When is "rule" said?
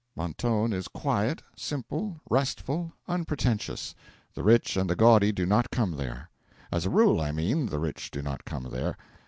6.89-7.21